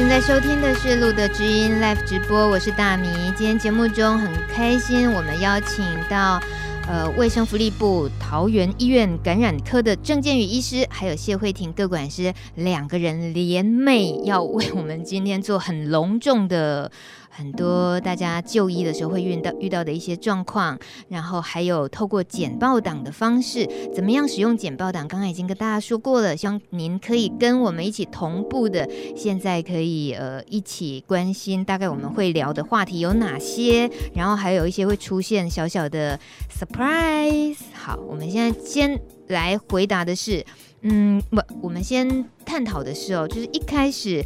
[0.00, 3.06] 正在收听的是路德知音 Live 直播，我是大米。
[3.36, 6.40] 今天节目中很开心，我们邀请到
[6.88, 16.90] 呃卫生福利部桃园医院感染科的郑建宇医师，还有谢慧婷各管师两个人联袂，要为我们今天做很隆重的。
[17.32, 25.06] 很多大家就医的时候会遇到遇到的一些状况，然后还有透过简报档的方式，怎么样使用简报档？
[25.08, 36.18] 刚刚已经跟大家说过了，希望您可以跟我们一起同步的，现在可以呃一起关心，大概我们会聊的话题有哪些，然后还有一些会出现小小的
[36.52, 37.58] surprise。
[37.72, 40.44] 好，我们现在先来回答的是，
[40.82, 44.24] 嗯，不，我们先探讨的是哦，就是一开始。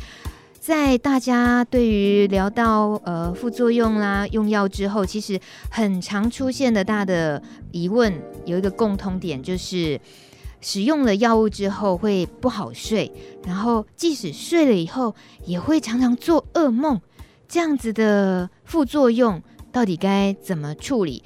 [0.64, 5.38] 在大家对于聊到呃副作用啦、用药之后，其实
[5.70, 10.00] 很常出现的大的疑问，有一个共通点，就是
[10.62, 13.12] 使用了药物之后会不好睡，
[13.46, 16.98] 然后即使睡了以后，也会常常做噩梦。
[17.46, 21.22] 这样子的副作用到底该怎么处理？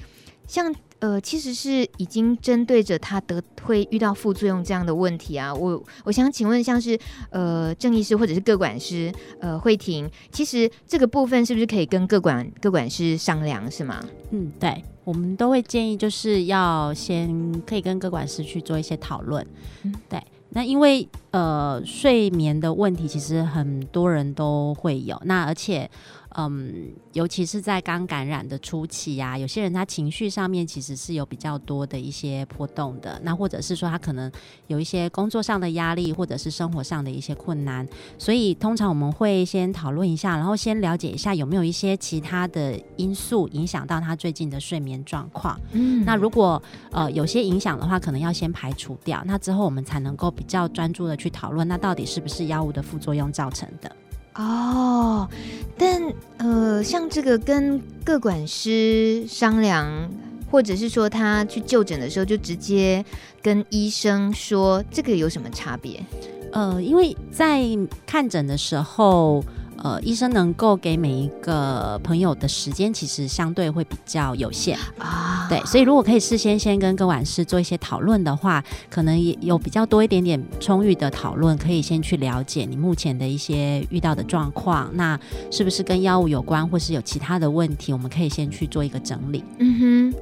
[0.47, 0.75] 像。
[0.99, 5.53] 呃，其实是已经针对着他得会遇到副作用这样的问题啊。
[5.53, 14.03] 我我想请问，像是呃郑医师或者是各管师呃慧婷，其实这个部分是不是可以跟各管各管师商量，是吗？
[14.31, 19.45] 嗯，对，我们都会建议就是要先可以跟各管师去做一些讨论。
[19.83, 25.89] 嗯，对，那因为呃睡眠的问题，其实很多人都会有，那而且。
[26.47, 34.31] 嗯，尤其是在刚感染的初期呀、啊，有些人他情绪上面其实是有比较多的一些波动的，那或者是说他可能
[34.67, 45.59] 有一些工作上的压力，或者是生活上的一些困难，所以通常我们会先讨论一下，然后先了解一下有没有一些其他的因素影响到他最近的睡眠状况。
[45.71, 53.91] 嗯，那如果呃有些影响的话，可能要先排除掉，那之后我们才能够比较专注的去讨论，那到底是不是药物的副作用造成的。
[54.39, 55.29] 哦，
[55.77, 56.01] 但
[56.37, 60.09] 呃，像这个跟各管师商量，
[60.49, 63.03] 或者是说他去就诊的时候，就直接
[63.41, 66.01] 跟医生说，这个有什么差别？
[66.53, 67.61] 呃，因为在
[68.05, 69.43] 看诊的时候。
[69.83, 75.47] 呃，医生能够给每一个朋友的时间，其实相对会比较有限啊。
[75.49, 85.19] 对，所以如果可以事先先跟个管师做一些讨论的话，可能也有比较多一点点充裕的讨论，可以先去了解你目前的一些遇到的状况，那
[85.49, 89.43] 是不是跟药物有关，或是有其他的问题，我们可以先去做一个整理。
[89.59, 90.13] 嗯哼，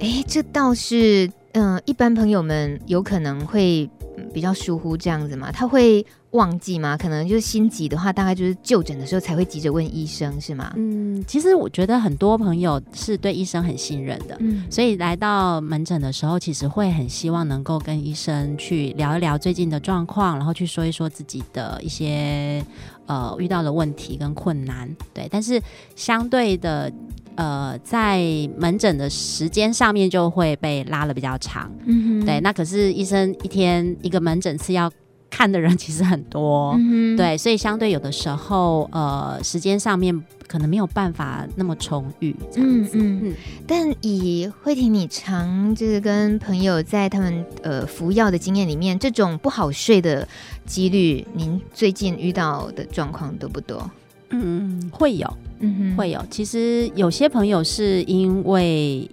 [0.00, 3.88] 哎，这倒是，嗯、呃，一般朋友们有可能会
[4.32, 6.04] 比较疏忽这样子嘛，他会。
[6.32, 6.94] 忘记吗？
[6.94, 10.72] 可能就是心急的话，大概就是就诊的时候才会急着问医生，是吗？
[10.76, 22.62] 嗯，其实我觉得很多朋友是对医生很信任的，嗯，所以来到门诊的时候，其实会很希望能够跟医生去聊一聊最近的状况，然后去说一说自己的一些
[23.06, 25.26] 呃遇到的问题跟困难，对。
[25.30, 25.58] 但是
[25.96, 26.92] 相对的，
[27.36, 28.22] 呃，在
[28.58, 32.38] 门诊的时间上面就会被拉得比较长，嗯，对。
[32.40, 34.92] 那可是医生一天一个门诊次要。
[35.30, 42.96] 看的人其实很多，嗯、对，所以相对有的时候，呃，时间上面可能没有办法那么充裕，这样子。
[42.98, 43.34] 嗯嗯。
[43.66, 50.26] 但以慧婷，你常就是跟朋友在他们呃服药的经验里面，这种不好睡的
[50.64, 53.90] 几率，您最近遇到的状况多不多？
[54.30, 56.24] 嗯，会有，嗯，会有。
[56.30, 59.08] 其实有些朋友是因为。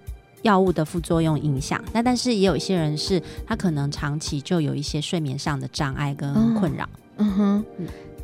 [0.45, 6.87] 药物的副作用影响，那但是也有一些人是他可能长期就有一些睡眠上的障碍跟困扰。
[7.17, 7.65] 嗯哼，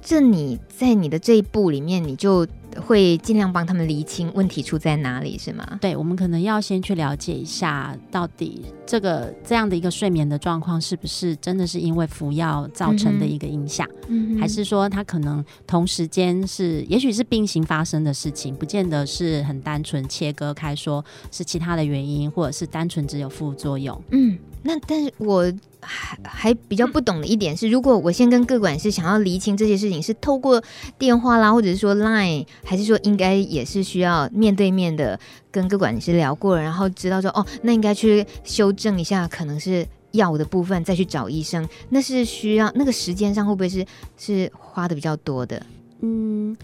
[0.02, 2.46] 这你在你的这一步里面，你就
[2.80, 5.78] 会尽量帮他们厘清问题出在哪里，是吗？
[5.82, 24.02] 对，我们可能要先去了解一下，到底这个这样的一个睡眠的状况是不是真的是因为服药造成的一个影响，嗯，还是说他可能同时间是，也许是并行发生的事情，不见得是很单纯切割开，说是其他的原因，或者是单纯只有副作用。
[24.12, 25.52] 嗯，那但是我。
[25.84, 30.64] 还还比较不懂的一点是，如果我先跟各管师想要厘清这些事情，是透过
[31.00, 35.20] 电话啦，或者是说 Line，还是说应该也是需要面对面的
[35.50, 43.84] 跟各管师聊过，然后知道说哦，那应该去修正一下，可能是药的部分，再去找医生，那是需要那个时间上会不会是
[44.20, 45.66] 是花的比较多的？
[46.02, 46.56] 嗯，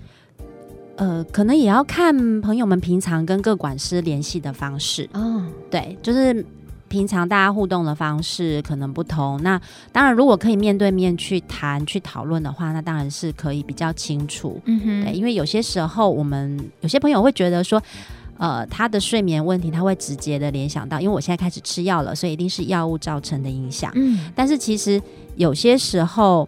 [0.97, 6.45] 呃，可能也要看朋友们平常跟各管师联系的方式哦，对，就是。
[6.89, 9.59] 平常大家互动的方式可能不同，那
[9.91, 14.61] 当然如果可以面对面去谈、去讨论的话，那当然是可以比较清楚。
[14.65, 17.81] 嗯哼，对，因为有些时候我们有些朋友会觉得说，
[18.37, 23.91] 呃，他的睡眠问题他会直接的联想到，因为我现在开始吃药了，所以一定是药物造成的影响。
[23.95, 25.01] 嗯，但是其实
[25.35, 26.47] 有些时候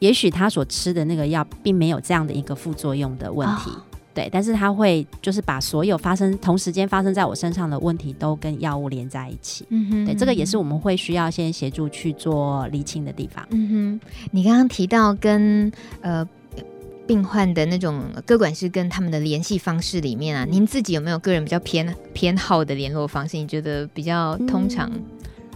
[0.00, 3.70] 也许他所吃的那个药并没有这样的一个副作用的问题。
[3.70, 3.82] 哦
[4.20, 9.64] 对，但是他会就是把所有发生同时间发生在我身上的问题都跟药物连在一起。
[9.70, 13.46] 嗯哼，对，这个也是我们会需要先协助去做厘清的地方。
[13.50, 14.00] 嗯哼，
[14.30, 15.72] 你刚刚提到跟
[16.02, 16.28] 呃
[17.06, 23.38] 病患的那种各管师跟他们的联系方式里面啊，您自己有没有个人比较偏偏好的联络方式？
[23.38, 25.02] 你觉得比较通常、嗯、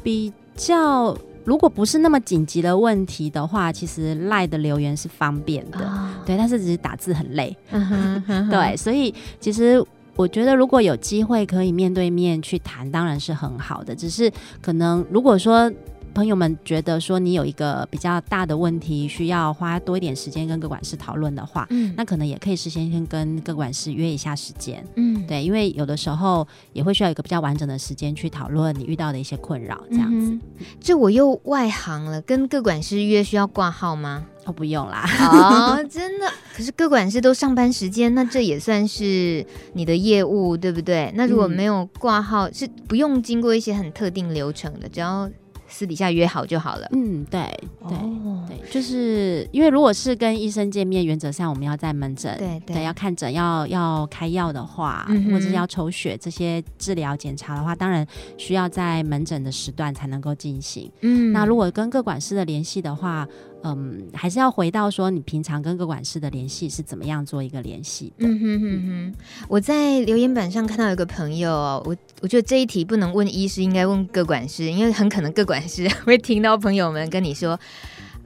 [0.02, 1.14] 比较？
[1.44, 9.84] 如果不是那么紧急的问题的话，其实赖的留言是方便的，哦、对，但是只是打字很累，嗯嗯对，所以其实
[10.16, 15.70] 我觉得如果有机会可以面对面去谈，当然是很好的，只是可能如果说。
[16.14, 30.38] 朋友们觉得说你有一个比较大的问题，需要花多一点时间跟各管师讨论的话，嗯，那可能也可以事先先跟各管师约一下时间，嗯，对，因为有的时候也会需要一个比较完整的时间去讨论你遇到的一些困扰，这样子。
[30.80, 34.24] 这、嗯、我又外行了，跟各管师约需要挂号吗？
[34.44, 35.04] 哦，不用啦。
[35.30, 36.26] 哦， 真的？
[36.54, 41.10] 可是各管事都上班时间，那这也算是你的业务，对不对？
[41.16, 45.28] 那如果没有挂号，嗯、是不用经过一些很特定流程的，只要。
[45.74, 46.88] 私底下约好就好了。
[46.92, 47.40] 嗯，对
[47.88, 58.06] 对、哦、对，就是因为如果是跟医生见面，原则上我们要在门诊，对对，对，要看诊，要要开药的话，嗯、或者是要抽血这些治疗检查的话，当然
[58.38, 60.88] 需要在门诊的时段才能够进行。
[61.00, 63.26] 嗯，那如果跟各管师的联系的话。
[63.64, 68.26] 嗯，还是要回到说，你平常跟各管事的联系是怎么样做一个联系的？
[68.28, 69.14] 嗯哼哼哼。
[69.48, 71.50] 我在留言板上看到有个朋友，
[71.86, 77.58] 我我觉得这一题不能问医师，应该问各管师，因为很可能各管师会听到朋友们跟你说。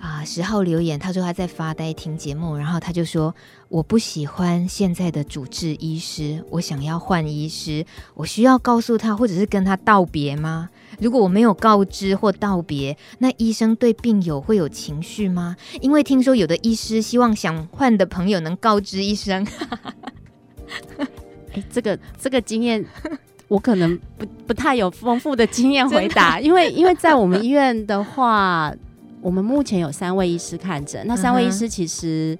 [0.01, 3.35] 啊，十号留言，他说他在发呆听节目，然后他就说，
[3.69, 7.85] 我不喜欢现在的主治医师，我想要换医师，
[8.15, 10.71] 我需要告诉他或者是跟他道别吗？
[10.99, 15.55] 如果我没有告知或道别，那医生对病友会有情绪吗？
[15.81, 19.47] 因为听说有的医师希望想换的朋友能告知医生。
[21.53, 22.85] 哎，这个这个经验，
[23.49, 28.75] 我可能不不太有丰富的经验回答，因为因为在我们医院的话。
[29.21, 32.39] 我们目前有三位医师看诊，那三位医师其实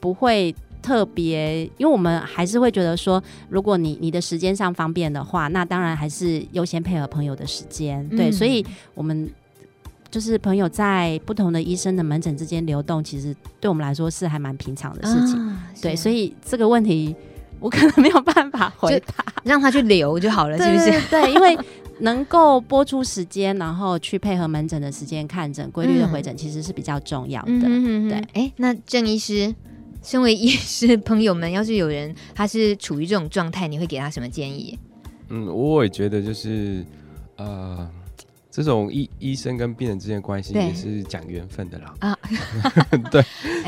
[0.00, 0.52] 不会
[0.86, 8.08] 特别，因为我们还是会觉得说，如果你你的时间上方便的话，那当然还是优先配合朋友的时间。
[8.10, 9.28] 对，所以我们
[10.12, 15.58] 就是朋友在不同的医生的门诊之间流动，其实对我们来说是还蛮平常的事情。
[15.82, 17.12] 对，所以这个问题
[17.58, 21.08] 我可能没有办法回答，让他去留就好了，是不是？
[21.10, 21.58] 对，因为。
[22.00, 27.62] 能够播出时间，然后去配合门诊的时间看诊，规律的回诊，其实是比较重要的。
[27.62, 29.54] 嗯、对，哎，那郑医师，
[30.06, 34.78] 身为医师朋友们，要是有人他是处于这种状态，你会给他什么建议？
[35.30, 36.86] 嗯，我也觉得就是，
[37.34, 37.90] 呃，
[38.48, 41.92] 这种医医生跟病人之间的关系也是讲缘分的啦。
[41.98, 42.18] 啊，
[43.10, 43.20] 对，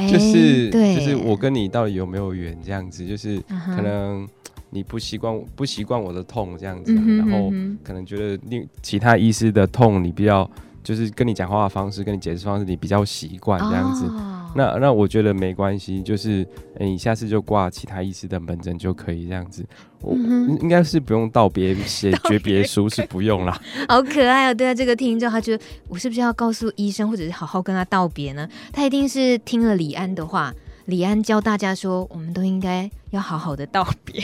[0.08, 3.40] 就是对，就是我跟你到底有没有缘这样子，就是
[3.74, 4.26] 可能。
[4.70, 7.50] 你不习惯不习惯我的痛这样子，啊，然后
[7.82, 10.48] 可能觉得另其他医师的痛你比较
[10.84, 14.04] 就是跟你讲话的方式，跟你解释方式你比较习惯这样子。
[14.04, 16.46] 哦、那那我觉得没关系，就是、
[16.78, 19.64] 欸、你下次就挂其他医师的门诊就可以这样子。
[20.00, 23.60] 我、嗯、应该是不用道别 写诀别书是不用啦。
[23.88, 28.48] 好可爱哦，对啊，这个听众他觉得我是不是要告诉医生，或者是好好跟他道别呢？
[28.72, 30.52] 他一定是听了李安的话，
[30.86, 34.22] 李安教大家说，我们都应该要好好的道别。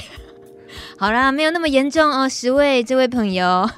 [0.99, 2.29] 好啦，没有那么严重哦。
[2.29, 3.69] 十位这位朋友，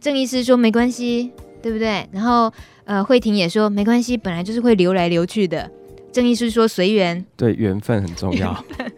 [0.00, 1.32] 郑医师说没关系，
[1.62, 2.08] 对不对？
[2.12, 2.52] 然后
[2.84, 5.70] 呃，慧婷也说没关系，本来就是会流来流去的。
[6.16, 8.54] 郑医师说随缘，对，缘分很重要。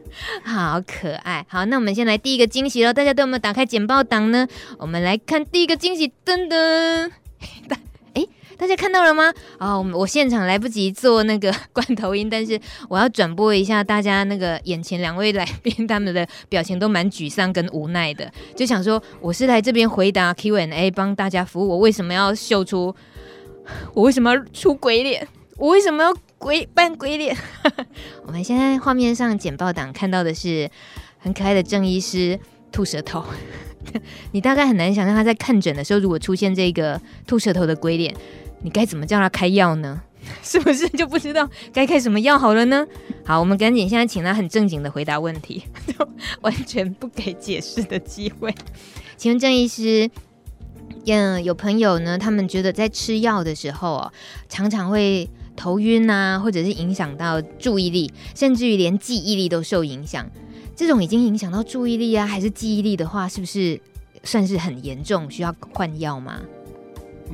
[0.46, 1.44] 好可爱。
[1.48, 2.92] 好，那我们先来第一个惊喜喽。
[2.92, 4.46] 大家都有没有打开简报档呢？
[4.78, 7.10] 我们来看第一个惊喜，噔噔。
[7.68, 7.76] 大
[8.14, 8.24] 哎，
[8.56, 9.34] 大家看到了吗？
[9.58, 12.56] 啊、哦，我我现场来不及做那个罐头音，但是
[12.88, 22.94] 我要转播一下大家那个眼前两位来宾他们的表情都蛮沮丧跟无奈的，就想说我是来这边回答 Q&A 帮大家服务，我为什么要秀出？
[23.92, 25.26] 我为什么要出鬼脸？
[25.56, 27.36] 我为什么要鬼扮鬼脸？
[28.24, 30.70] 我们现在画面上简报档看到的是
[31.18, 32.38] 很可爱的郑医师
[32.72, 33.24] 吐舌头，
[34.32, 38.14] 你大概很难想象他在看诊的时候如果出现这个吐舌头的鬼脸。
[38.60, 40.02] 你该怎么叫他开药呢？
[40.42, 42.84] 是不是就不知道该开什么药好了呢？
[43.24, 45.62] 好，我们赶紧现在请他很正经的回答问题，
[46.40, 48.52] 完全不给解释的机会。
[49.16, 50.10] 请问郑医师，
[51.06, 54.12] 嗯，有朋友呢，他们觉得在吃药的时候哦，
[54.48, 60.24] 常常会头晕啊，或者是影响到注意力，甚至于连记忆力都受影响。
[60.76, 63.80] 这种已经影响到注意力啊，还是记忆力的话，是不是
[64.22, 66.40] 算是很严重，需要换药吗？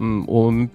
[0.00, 0.68] 嗯，我们。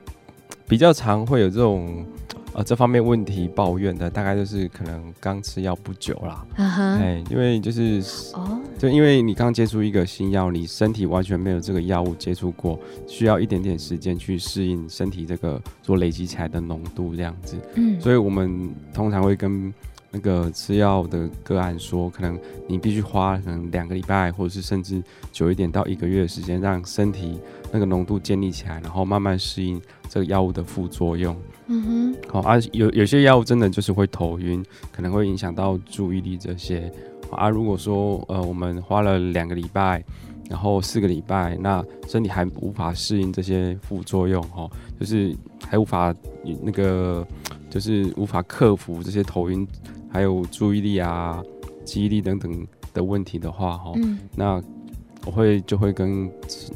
[0.67, 2.05] 比较常会有这种
[2.53, 6.45] 呃这方面问题抱怨的，大概就是可能刚吃药不久啦。
[6.55, 8.01] 哎、uh huh.，因为就是
[8.33, 17.55] 哦，就因为你刚接触一个新药，你身体完全没有这个药物接触过，需要一点点时间去适应身体这个所累积起来的浓度这样子。
[17.75, 19.73] 嗯，所以我们通常会跟。
[20.11, 22.35] 那个吃药的个案说，可能
[22.67, 27.39] 你必须花可能两个礼拜，或者是甚至久一点到一个月的时间，让身体
[27.71, 29.79] 那个浓度建立起来，然后慢慢适应
[30.09, 31.37] 这个药物的副作用。
[31.69, 32.15] 嗯哼。
[32.27, 34.61] 好啊，有有些药物真的就是会头晕，
[34.91, 36.91] 可能会影响到注意力这些。
[37.31, 40.03] 啊，如果说呃我们花了两个礼拜，
[40.49, 45.33] 然后四个礼拜，那身体还无法适应这些副作用，哦，就是
[45.67, 46.13] 还无法
[46.63, 47.25] 那个，
[47.69, 49.65] 就是无法克服这些头晕。
[50.11, 51.39] 还有注意力啊、
[51.85, 54.59] 记忆力等等的问题的话，哈、嗯，那
[55.23, 56.27] 我会就会跟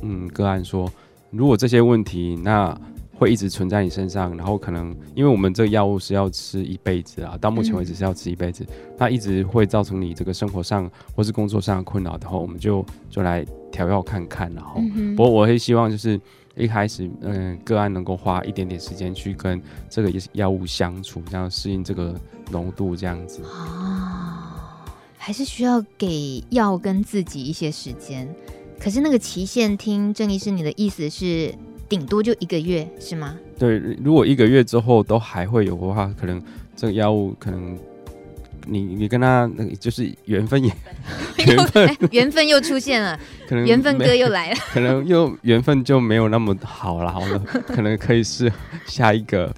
[0.04, 0.88] 嗯个案说，
[1.32, 2.80] 如果这些问题那
[3.24, 8.66] 会一直存在你身上，然后可能因为我们这个药物是要吃一辈子啊，到目前为止是要吃一辈子，
[8.98, 16.20] 那、嗯、一直会造成你这个生活上或是工作上的困扰的话，我们就就来调药看看，然后，嗯、不过我会希望就是。
[16.56, 22.14] 一开始，嗯，个案能够花一点点时间去跟这个药物相处，这样适应这个
[22.52, 24.86] 浓度，这样子啊，
[25.18, 28.30] 还是需要给药跟自己一些时间。
[28.80, 31.56] 可是那个期限，听郑医师你的意思是，
[31.94, 33.36] 顶多就一个月，是吗？
[33.60, 36.42] 对，如果一个月之后都还会有的话，可能
[36.76, 37.78] 这个药物可能。
[38.66, 40.72] 你你跟他那个就是缘分也
[41.46, 48.50] 缘分 缘分又出现了， 可能缘分哥又来了，可能又缘分就没有那么好了，好了，可能可以试
[48.86, 49.54] 下一个，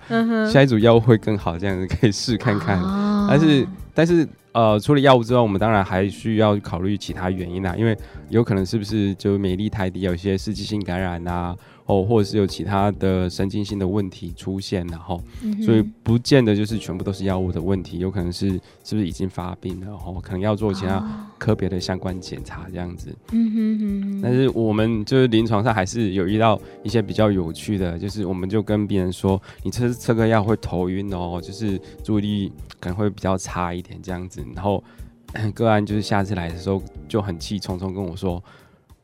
[0.51, 2.81] 下一组药物会更好，这样子可以试看看。
[3.29, 7.95] 但是但是呃，除了药物之外，我们当然还需要考虑其他原因啦，因为
[8.29, 11.55] 有可能是不是就免疫力太低，有一些刺激性感染啊。
[11.85, 18.49] 哦，或者是有其他的神经性的问题出现，然后，嗯、所以不见得就是全部都是药物的问题，有可能是
[18.83, 23.15] 是不是已经发病了，然后可能要做其他科别的相关检查这样子。
[23.33, 24.21] 嗯哼哼。
[24.23, 34.43] 但是我们就是临床上还是有遇到一些比较有趣的，就是我们就跟病人说，你吃这个药会头晕哦，就是注意力可能会比较差一点这样子。
[34.55, 34.83] 然后
[35.53, 38.43] 个案就是下次来的时候就很气冲冲跟我说。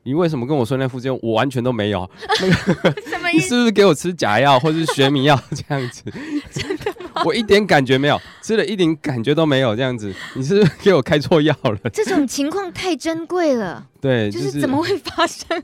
[0.03, 1.19] 你为什么跟我说那副作用？
[1.21, 2.09] 我完全都没有。
[2.41, 6.03] 那个，你是不是给我吃假药或是学名药这样子？
[6.51, 7.21] 真的吗？
[7.25, 10.13] 我一点感觉没有，吃了一点感觉都没有这样子。
[10.33, 11.89] 你是不是给我开错药了？
[11.93, 13.85] 这种情况太珍贵了。
[14.01, 15.61] 对，就是怎么会发生？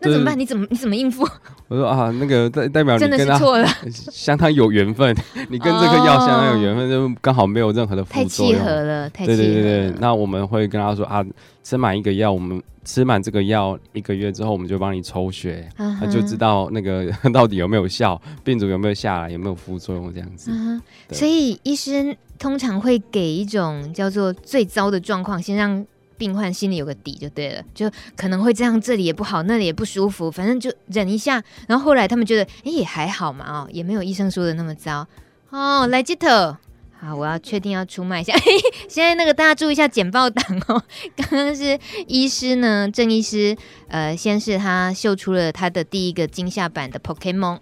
[0.00, 0.38] 那怎么办？
[0.38, 1.26] 你怎么你怎么应付？
[1.68, 3.66] 我说啊，那个代代表你跟他真的是错了，
[4.12, 5.16] 相当有缘分。
[5.48, 8.54] 你跟这个药相当有缘分，就刚好没有任何的副作用。
[8.54, 9.42] 太契合了，太契合了。
[9.42, 11.24] 对对对对，那我们会跟他说啊，
[11.62, 16.12] 吃满一个药，我们吃满这个药一个月之后，我们就帮你抽血，他、uh.
[16.12, 20.50] 就知道那个 到底有没有效，病毒有没有下来，有没有副作用这样子。
[20.50, 25.84] Uh 所以医生通常会给一种叫做最糟的状况，先让。
[26.16, 31.42] 病患心里有个底就对了，就可能会这样，这里也不好，那里也不舒服，反正就忍一下。
[31.66, 35.06] 然后后来他们觉得，哎，也还好嘛，哦，也没有医生说的那么糟
[35.50, 35.86] 哦。
[35.88, 36.56] 来接头，
[36.98, 38.32] 好，我要确定要出卖一下。
[38.34, 40.82] 嘿嘿，现在那个大家注意一下简报档哦。
[41.16, 43.56] 刚刚是医师呢，郑医师，
[43.88, 47.58] 呃，先是他秀出了他的第一个惊吓版的 Pokemon，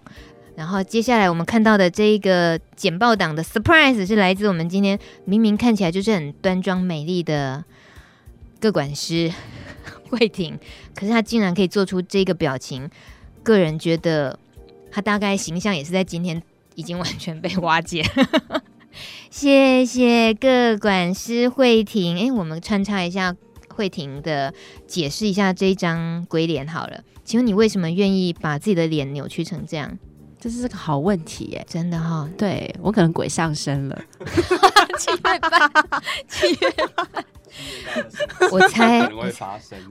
[0.55, 7.65] 然后接下来我们看到的这一个简报档的 Surprise 是来自我们今天明明看起来就是很端庄美丽的。
[8.63, 9.29] 个管师
[10.09, 10.57] 慧婷，
[10.95, 12.89] 可是他竟然可以做出这个表情，
[13.43, 14.39] 个人觉得
[14.89, 16.41] 他大概形象也是在今天
[16.75, 18.03] 已经完全被瓦解。
[19.29, 23.35] 谢谢各管师慧婷，哎，我们穿插一下
[23.69, 24.53] 慧婷的
[24.87, 27.03] 解释一下这一张鬼脸好了。
[27.25, 29.97] 请问你为什么愿意把自己的脸扭曲成这样？
[30.39, 32.29] 这是个好问题耶，真的哈、哦。
[32.37, 34.01] 对，我可能鬼上身了，
[34.99, 35.71] 七月半，
[36.27, 37.25] 七月半。
[38.51, 39.07] 我猜，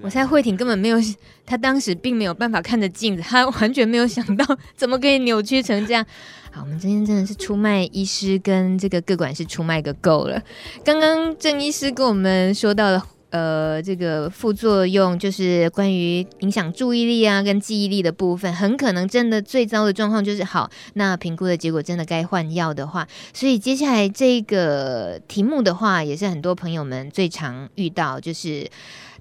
[0.02, 0.98] 我猜慧婷根本没有，
[1.46, 4.44] 她当时并没有办法看着镜子，她完全没有想到
[4.74, 6.04] 怎么可以扭曲成这样。
[6.50, 10.42] 好，我们今天真的是出卖医师跟这个各管是出卖个够了。
[10.84, 13.06] 刚刚郑医师跟我们说到了。
[13.32, 20.70] 呃，这个副作用就是关于影响注意力啊跟记忆力的部分，很可能真的最糟的状况就是好。
[20.94, 28.70] 那评估的结果真的该换药的话，所以接下来这个题目的话，也是很多朋友们最常遇到，就是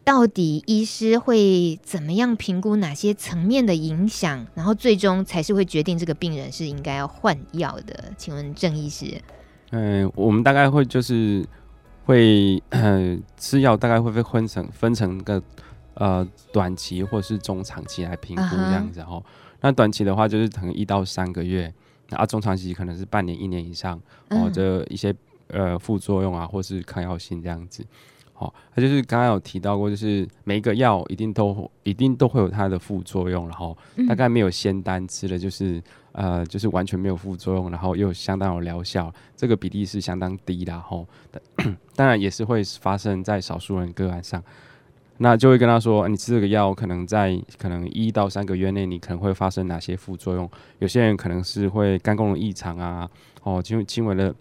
[0.04, 8.12] 到底医师会怎么样评估哪些层面的影响，然后最终才是会决定这个病人是应该要换药的。
[8.18, 9.06] 请问郑医师？
[9.70, 11.46] 嗯，我们大概会就是。
[12.12, 15.42] 会呃吃药大概会被分成分成个
[15.94, 19.16] 呃短期或是中长期来评估这样子哈。
[19.16, 19.26] Uh huh.
[19.62, 21.74] 那短期的话就是可能一到三个月，
[22.10, 23.98] 啊，中长期可能是半年、一年以上，
[24.30, 25.16] 哦，这一些
[25.48, 27.86] 呃副作用啊，或是抗药性这样子。
[28.34, 33.78] 哦，它就是刚刚有提到过，就是每一个药一定都一定都会有它的副作用，然后
[34.10, 35.82] 大概没有仙丹吃的就是
[36.14, 41.08] 呃就是完全没有副作用，然后又相当有疗效，这个比例是相当低的吼。
[41.96, 44.44] 当然也是会发生在少数人个案上，
[45.18, 50.50] 那就会跟他说，你吃这个药可能在可能一到三个月内你可能会发生哪些副作用？
[50.80, 53.10] 有些人可能是会肝功能异常啊，
[53.44, 54.34] 哦，轻轻微的。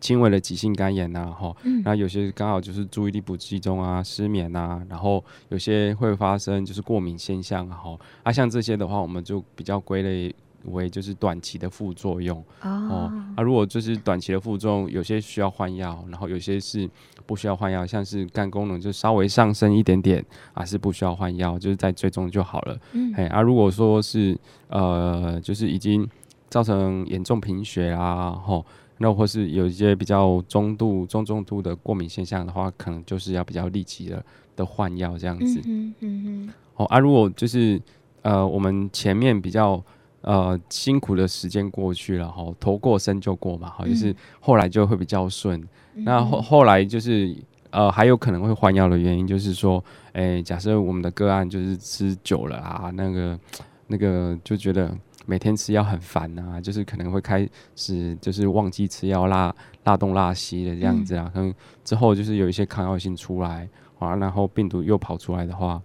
[0.00, 1.54] 轻微的急性肝炎呐，哈，
[1.84, 10.34] 那有些刚好就是注意力不集中啊，失眠啊，然后有些会发生就是过敏现象，哈，啊，像这些的话，我们就比较归类
[10.66, 13.12] 为就是短期的副作用哦。
[13.36, 16.88] 啊，如果就是短期的副作用，有些需要换药，然后有些是
[17.26, 22.78] 不需要换药，像是肝功能就稍微上升一点点啊，是不需要换药，就是在追踪就好了。
[22.92, 24.38] 嗯，哎，啊，如果说是
[24.68, 26.08] 呃，就是已经
[26.48, 28.64] 造成严重贫血啊，吼。
[28.98, 35.60] 那或是有一些比较中度、中重度的过敏现象的话，可能就是要比较立即的的换药这样子。
[35.64, 36.50] 嗯嗯嗯。
[36.76, 37.82] 哦啊，如果就是
[38.20, 39.82] 呃，我们前面比较
[40.22, 45.60] 呃辛苦的时间过去了，哈，头过身就过嘛，好，就是后来就会比较顺。
[45.94, 47.36] 嗯、那后后来就是
[47.70, 53.38] 呃，还有可能会换药的原因，就是说，哎、欸，假设我们的个案就是吃久了啊，那个
[53.86, 54.92] 那个就觉得。
[55.24, 61.30] 每天吃药很烦啊，就是可能会开始就是忘记吃药，拉拉东拉西的这样子啊。
[61.32, 63.68] 可能之后就是有一些抗药性出来
[64.00, 65.80] 啊，然后病毒又跑出来的话，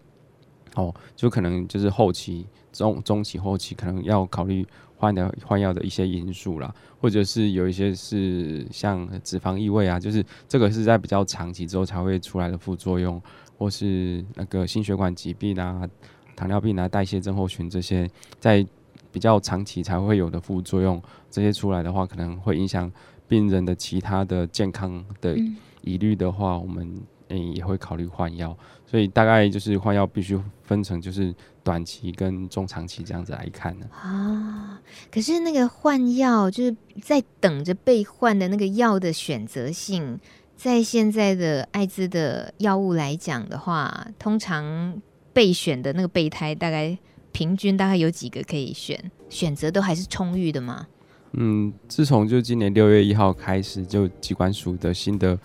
[0.85, 4.65] 哦，就可能就是后期中中期后期可能要考虑
[4.95, 13.21] 换的换药的一些因素啦，或者是有一些是像脂肪异味啊，就是这个是在比较长期之后才会出来的副作用，
[13.57, 15.87] 或是那个心血管疾病啊、
[16.35, 18.65] 糖尿病啊、代谢症候群这些在。
[19.09, 22.91] 比较长期才会有的副作用，这些出来的话，可能会影响
[23.27, 25.35] 病人的其他的健康的
[25.81, 28.57] 疑虑的话，嗯、我们嗯也会考虑换药。
[28.85, 33.85] 所以大概就是换药必须分成就是短期跟中长期这样子来看呢。
[33.91, 40.19] 啊，可是那个换药就是在等着被换的那个药的选择性，
[40.55, 45.01] 在现在的艾滋的药物来讲的话，通常
[45.33, 46.97] 备选的那个备胎大概。
[47.33, 49.11] 平均大概有几个可以选？
[49.29, 50.87] 选择都还是充裕的吗？
[51.33, 55.37] 嗯，自从就今年六月一号开始，就机关署的新的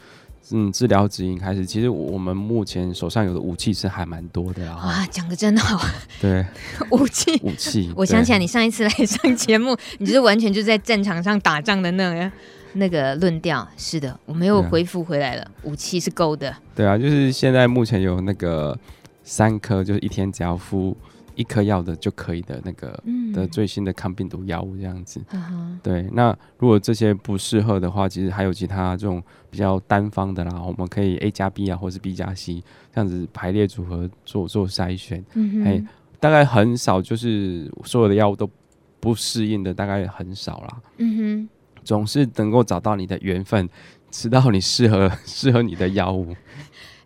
[0.51, 4.87] 嗯治疗指引开始，其实我们目前手上有的武器是还蛮多的啊。
[4.87, 5.81] 哇，讲的真好。
[6.21, 6.45] 对，
[6.91, 7.91] 武 器武器。
[7.97, 12.33] 我想起来，你上一次来上节目，你就是完全就在战场上打仗的那个
[12.75, 13.67] 那个论调。
[13.77, 16.55] 是的，我没有恢复回来了，啊、武器是够的。
[16.75, 18.79] 对啊，就是现在目前有那个
[19.23, 20.97] 三颗，就是一天只要敷。
[21.35, 26.09] 一颗药的就可以的那个的最新的抗病毒药物这样子，嗯、对。
[26.13, 32.63] 那如果这些不适合的话，其实还有其他这种比较单方的啦，我们可以 A 加 B 啊，或是 B 加 C
[32.95, 35.25] 这样子排列组合做做筛选。
[35.35, 35.89] 嗯哼，
[36.21, 38.49] 大概很少，就是所有的药物都
[39.01, 40.83] 不适应的，大概很少啦。
[40.99, 41.49] 嗯哼，
[41.83, 43.69] 总是能够找到你的缘分，
[44.11, 46.35] 吃到你适合 适合你的药物。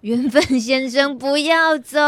[0.07, 1.99] 缘分先生，不要走，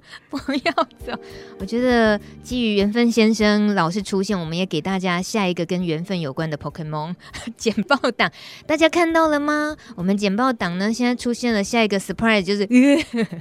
[0.30, 0.72] 不要
[1.04, 1.12] 走。
[1.58, 7.14] 我觉得基于缘分先生老是出现，我们也给大家下一个跟缘分有关的 Pokemon
[7.58, 8.32] 简报档。
[8.66, 9.76] 大家看到了吗？
[9.94, 12.66] 我们简报档呢，现在出现了下一个 surprise，就是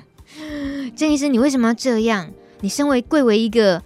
[0.98, 2.30] 郑医师，你为什么要这样？
[2.60, 3.82] 你身为贵为一个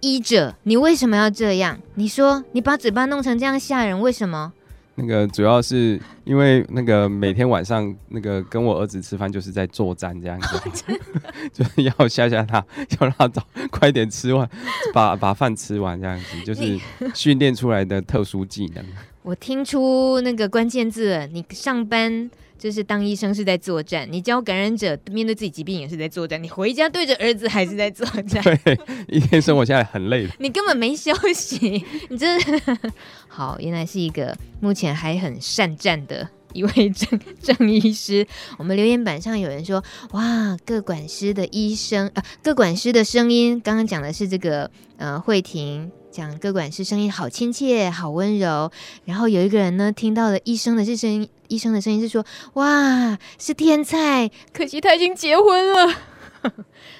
[0.00, 1.78] 医者，你为什么要这样？
[1.94, 4.52] 你说你把嘴巴弄成这样吓人，为什么？
[4.96, 10.60] 那个主要是因为那个每天晚上那个跟我儿子吃饭就是在作战这样子，
[11.52, 12.64] 就是要吓吓他，
[13.00, 14.48] 要让他早快点吃完，
[14.92, 16.78] 把把饭吃完这样子，就是
[17.14, 18.84] 训练出来的特殊技能。
[19.22, 22.30] 我听出那个关键字，你上班。
[22.64, 28.42] 就是当医生是在作战，你教感染者面对自己疾病也是在作战，你回家对着儿子还是在作战。
[28.42, 30.32] 对，一天生活下来很累的。
[30.38, 32.78] 你根本没休息，你真的
[33.28, 38.26] 好，原来是一个目前还很善战的一位正正医师。
[38.56, 45.92] 我们留言板上有人说，哇，各管师的医生啊，各管师的声音，刚刚讲的是这个呃慧婷。
[46.10, 48.70] 讲各管师声音好亲切，好温柔。
[49.04, 55.94] 然后有一个人呢，听到了医生的这声音，医生的声音是说：“哇，是天菜，可惜他已经结婚了。”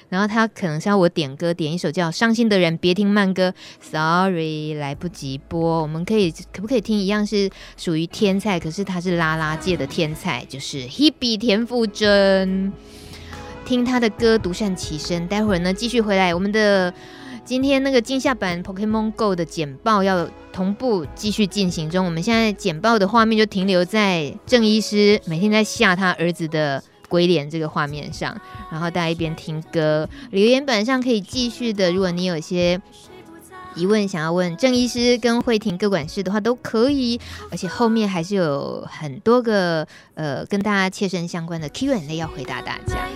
[0.09, 3.49] 然后他可能是要我点歌，点一首叫《伤心的人别听慢歌》
[3.81, 5.81] ，Sorry，来不及播。
[5.81, 12.71] 我们可以可不可以听一样是属于天菜，可是他是拉拉界的天菜，就是 Hebe 田馥甄。
[13.65, 15.27] 听他的歌独善其身。
[15.27, 16.93] 待会儿呢，继续回来我们的。
[17.43, 22.05] 今天那个惊吓版 Pokemon Go 的简报要同步继续进行中。
[22.05, 28.39] 我们现在简报的画面就停留在郑医师每天在吓他儿子的鬼脸这个画面上，
[28.71, 31.91] 然后大家一边听歌，留言板上可以继续的。
[31.91, 32.81] 如果你有些
[33.75, 37.19] 疑问想要问郑医师跟慧婷各管事的话，都可以。
[37.51, 43.09] 而且后面还是有很多个呃跟大家切身相关的 Q&A 要回答大家。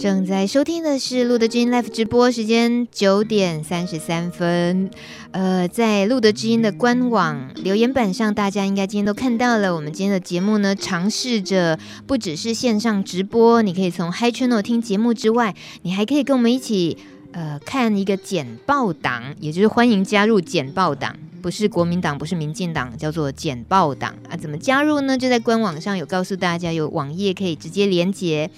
[0.00, 4.90] 正在收听的是路德之音 Live 直播，时间九点三十三分。
[5.30, 9.74] 呃，在路德之音的官网留言板上，大家应该今天都看到了。
[9.74, 16.96] 我们今天的节目呢，尝试着不只是线上直播，你可以从 Hi Channel 听节目之外，你还可以跟我们一起
[17.32, 24.34] 呃看一个简报档，也就是欢迎加入简报档，不是国民党，不是民进党，叫做简报档啊。
[24.34, 25.18] 怎么加入呢？
[25.18, 28.50] 就在官网上有告诉大家，有网页可以直接连接。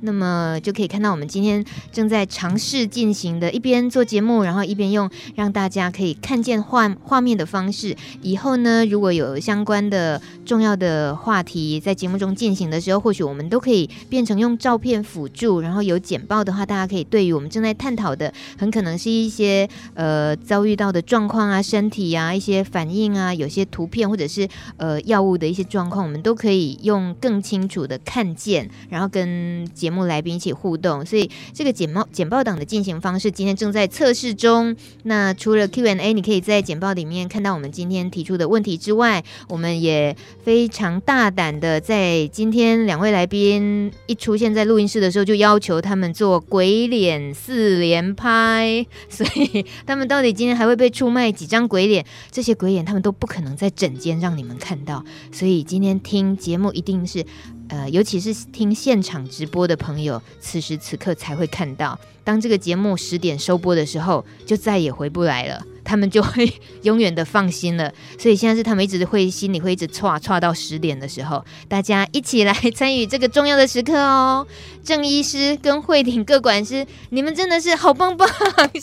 [0.00, 7.96] 那么就可以看到我们今天正在尝试进行的，一边做节目，然后一边用让大家可以看见画画面的方式。
[8.22, 34.76] 以后呢，如果有相关的重要的话题在节目中进行的时候，或许我们都可以变成用照片辅助，然后有简报的话，大家可以对于我们正在探讨的，很可能是一些呃遭遇到的状况啊、身体啊、一些反应啊，有些图片或者是呃药物的一些状况，我们都可以用更清楚的看见，然后跟节节目来宾一起互动，所以这个简报简报档的进行方式今天正在测试中。
[35.02, 48.86] 那除了 Q&A，你可以在简报里面看到我们今天提出的问题之外，我们也非常大胆的在今天两位来宾一出现在录音室的时候，就要求他们做鬼脸四连拍。
[49.10, 52.06] 所以他们到底今天还会被出卖几张鬼脸？
[52.30, 55.04] 这些鬼脸他们都不可能在诊间让你们看到。
[55.32, 57.26] 所以今天听节目一定是。
[57.70, 61.98] 呃，尤其是听现场直播的朋友，此时此刻才会看到。
[62.24, 66.52] 当这个节目十点收播的时候，就再也回不来了，他们就会
[66.82, 67.92] 永远的放心了。
[68.18, 74.46] 所以现在是他们一直会心里会一直剉剉到十点的时候，大家一起来 参与这个重要的时刻哦。
[74.84, 78.28] 郑医师跟慧婷各管师，你们真的是好棒棒，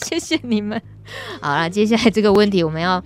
[0.07, 0.81] 谢谢你们。
[1.41, 3.03] 好了，接下来这个问题我们要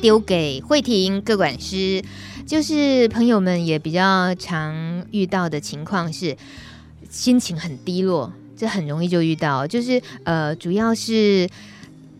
[0.00, 2.02] 丢给慧婷各管师。
[2.46, 6.36] 就是朋友们也比较常遇到的情况是，
[7.10, 9.66] 心情很低落，这很容易就遇到。
[9.66, 11.48] 就是呃，主要是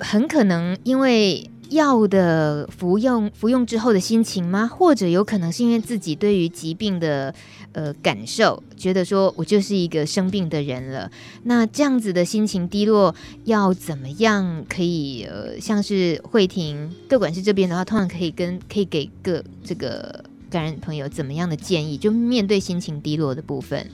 [0.00, 4.66] 很可能因为药的服用服用之后的心情吗？
[4.66, 7.34] 或者有可能是因为自己对于疾病的
[7.72, 11.10] 呃感受，觉得说我就是一个生病的人了。
[11.44, 21.96] 那这样子的心情低落，要怎么样可以呃，像是慧婷个管师这边的话，通常可以跟可以给个这个感染朋友怎么样的建议？
[21.96, 23.90] 就面对心情低落的部分，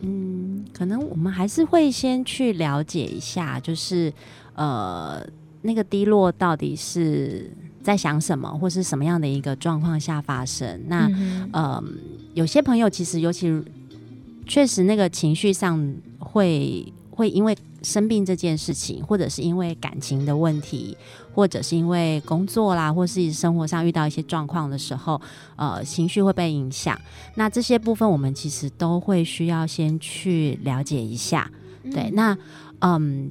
[0.00, 4.12] 嗯，可能我们还是会先去了解一下，就是
[4.54, 5.26] 呃，
[5.62, 7.50] 那个低落到底是
[7.82, 10.80] 在想什么，或是什么样的一个状况下发生？
[10.88, 11.84] 那嗯、呃，
[12.34, 13.62] 有些朋友其实尤其
[14.46, 17.56] 确实那个情绪上会会因为。
[17.80, 20.96] 生病这件事情，或者是因为感情的问题，
[21.32, 25.18] 或者是因为工作啦，或是生活上遇到一些状况的时候，
[25.54, 27.00] 呃，情绪会被影响。
[27.36, 31.48] 那这些部分，我们其实都会需要先去了解一下。
[31.84, 32.36] 对，那
[32.80, 33.30] 嗯，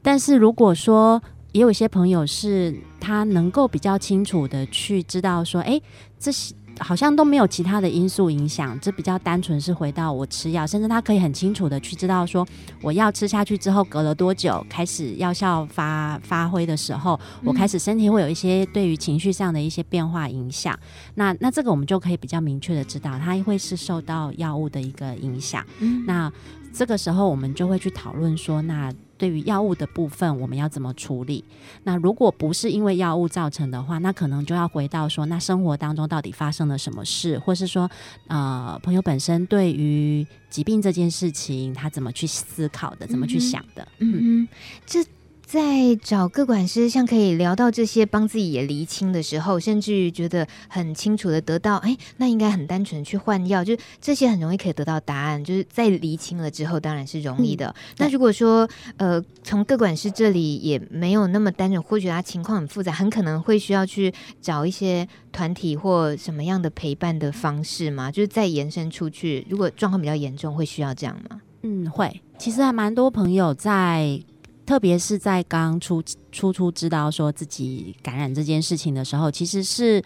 [0.00, 1.20] 但是如果说
[1.52, 5.80] 也有一些朋友是他能够比较清楚的去知道说，哎，
[6.18, 6.54] 这些。
[6.80, 12.46] 好像都没有其他的因素影响，这比较单纯是回到我吃药，甚至他可以很清楚的去知道说，
[12.82, 20.78] 我药吃下去之后隔了多久开始药效发发挥的时候，我开始身体会有一些对于情绪上的一些变化影响。
[21.16, 25.66] 那那这个我们就可以比较明确的知道，它会是受到药物的一个影响。
[26.06, 26.32] 那
[26.72, 28.94] 这个时候我们就会去讨论说，那。
[29.18, 31.44] 对于药物的部分，我们要怎么处理？
[31.82, 37.90] 那如果不是因为药物造成的话，那可能就要回到说，那生活当中到底发生了什么事，或是说，
[38.28, 43.86] 呃，朋友本身对于疾病这件事情，他怎么去思考的，怎么去想的？
[43.98, 44.48] 嗯，嗯，
[44.86, 45.04] 这
[45.48, 55.42] 在找各管师，像可以聊到这些，帮自己也厘清的时候，甚至于觉得很清楚的得到，哎，那应该很单纯去换药，就是这些很容易可以得到答案。
[55.42, 57.66] 就是在厘清了之后，当然是容易的。
[57.68, 68.12] 嗯、那如果说，呃，从各管师这里也没有那么单纯，或许他情况很复杂，很可能会需要去找一些团体或什么样的陪伴的方式嘛？
[68.12, 71.40] 就是再延伸出去，如果状况比较严重，会需要这样吗？
[71.62, 72.20] 嗯，会。
[72.36, 74.20] 其实还蛮多朋友在。
[74.68, 80.02] 特别是在刚初初初知道说自己感染这件事情的时候，其实是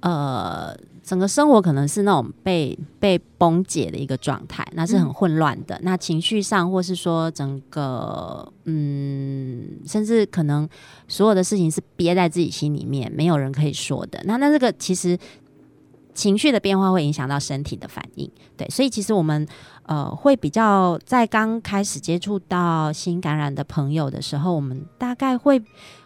[0.00, 5.74] 呃整个生活可能是那种被被崩解的一个状态，那是很混乱的。
[5.74, 10.66] 嗯、那情绪上，或是说整个嗯，甚至可能
[11.06, 14.22] 所有的事情是憋在自己心里面，没有人可以说的。
[14.24, 15.18] 那那这个其实。
[16.14, 19.48] 情绪的变化会影响到身体的反应，对，所以其实我们
[19.84, 25.62] 呃会比较在刚开始接触到新感染的朋友的时候，我们大概会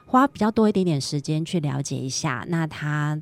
[0.07, 3.21] 花比较多一点点时间去了解一下，那他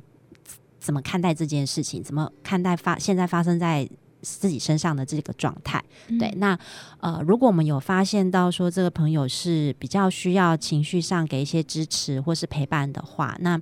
[0.79, 3.89] 怎么看待这件事情，怎么看待发现在发生在
[4.21, 5.83] 自己身上的这个状态，
[6.19, 6.59] 对，嗯、那
[6.99, 13.59] 呃如果我们有发现到说这个朋友是比较需要情绪上给一些支持或是陪伴的话，那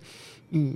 [0.52, 0.74] 嗯。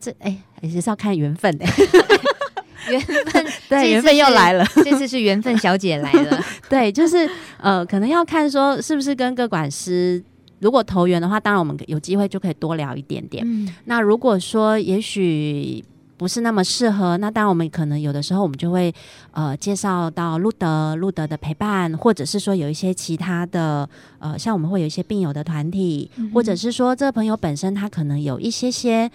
[0.00, 1.66] 这哎，也是要看缘分的，
[2.90, 4.64] 缘分 对，缘分又来了。
[4.84, 7.28] 这次是缘分小姐来了，对，就是
[7.60, 10.22] 呃，可能要看说是不是跟各管师，
[10.60, 13.44] 如果投缘的话，当然我们有机会就可以多聊一点点。
[13.46, 15.84] 嗯，那如果说也许
[16.16, 18.94] 不是那么适合，那当然我们可能有的时候我们就会
[19.32, 23.88] 呃介绍到路德，路德的陪伴，或者是说有一些其他的
[24.18, 29.10] 呃，像我们会有一些病友的团体，嗯、或者是说这个朋友本身他可能有一些些。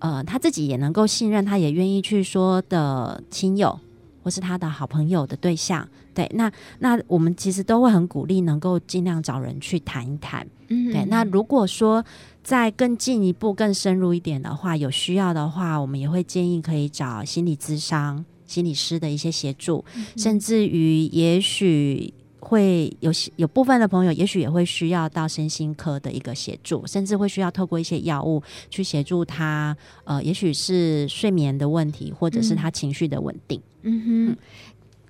[0.00, 3.78] 呃，他自己也能够信任，他也愿意去说的亲友，
[4.24, 10.46] 或是他的好朋友的对象，对，那那我们其实都会很鼓励，能够尽量找人去谈一谈。
[10.68, 11.04] 嗯，对。
[11.06, 12.04] 那如果说
[12.42, 19.84] 再更进一步、更深入一点的话，有需要的话，我们也会建议可以找心理咨商、心理师的一些协助，
[20.16, 22.12] 甚至于也许。
[22.40, 29.76] 会有有部分的朋友，也许也会需要到身心科的一个协助，甚至会需要透过一些药物去协助他。
[30.04, 33.60] 呃，也许是睡眠的问题，或者是他情绪的稳定。
[33.82, 34.36] 嗯哼，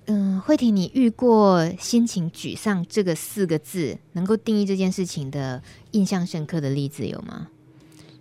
[0.05, 7.47] 嗯、呃，慧婷，你遇过心情沮丧这个四个字能够定义这件事情的印象深刻的例子有吗？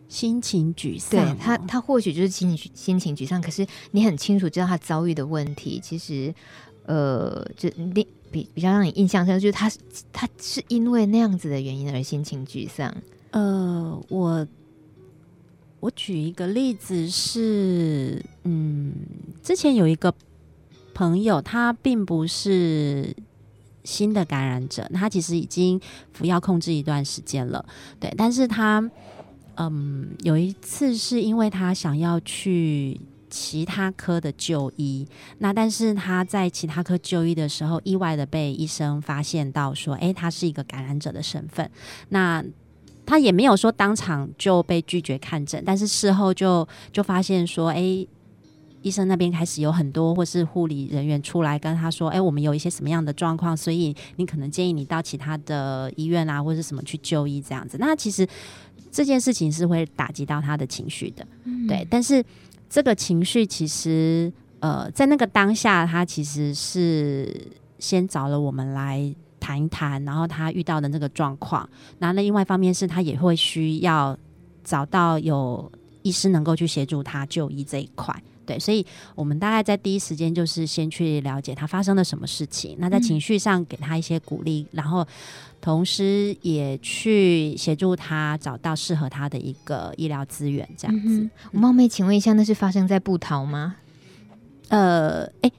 [0.08, 6.32] 心情沮丧，对他，他或许就是心情心情沮丧，可是你很清楚知道他遭遇的问题，其实，
[6.86, 8.06] 呃，就你。
[8.30, 9.70] 比比较让你印象深刻，就是他
[10.12, 12.94] 他是因为那样子的原因而心情沮丧。
[13.32, 14.46] 呃，我
[15.80, 18.92] 我举一个例子是，嗯，
[19.42, 20.14] 之前有一个
[20.94, 23.14] 朋友，他并不是
[23.84, 25.80] 新的感染者，他其实已经
[26.12, 27.64] 服药控制一段时间了，
[27.98, 28.90] 对，但是他
[29.56, 33.00] 嗯有一次是因为他想要去。
[33.30, 35.06] 其他科的就医，
[35.38, 41.70] 那但是他在其他科就医的时候，意外的被医生发现到说，诶，他是一个感染者的身份。
[42.08, 42.44] 那
[43.06, 48.06] 他也没有说当场就被拒绝看诊，但是事后就就发现说，诶，
[48.82, 57.76] 医生那边开始有很多或是护理人员出来跟他说，诶，我们有一些什么样的状况，所以你可能建议你到其他的医院啊，或是什么去就医这样子。
[57.80, 58.26] 那其实
[58.90, 62.24] 这件事情是会打击到他的情绪的，嗯、对，但是。
[62.70, 67.48] 这个情绪其实，呃，在那个当下，他其实是
[67.80, 71.68] 先找了我们来谈一谈，然后他遇到的那个状况。
[71.98, 74.16] 那另外一方面是他也会需要
[74.62, 75.70] 找到有
[76.02, 78.14] 医师能够去协助他就医这一块。
[78.46, 85.04] 对，所以我们大概在第一时间就是先去了解他发生了什么事情，那在情绪上给他一些鼓励，然后。
[85.60, 91.28] 同时也去协助他找到适合他的一个医疗资源，这样子。
[91.52, 93.76] 我冒昧请问一下，那是发生在布桃吗？
[94.68, 95.50] 呃，哎，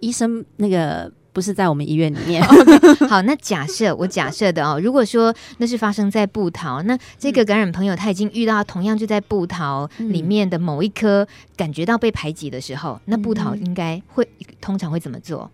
[0.00, 2.42] 医生那个不是在我们医院里面。
[2.44, 14.28] okay, 好，那假设我假设的哦， 如果说那是发生在布桃，那这个感染朋友他已经遇到同样就在布桃里面的某一科，感觉到被排挤的时候，嗯、那布桃应该会
[14.60, 15.50] 通常会怎么做？